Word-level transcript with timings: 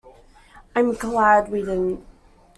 I'm 0.75 0.95
glad 0.95 1.51
we 1.51 1.59
didn't. 1.59 2.03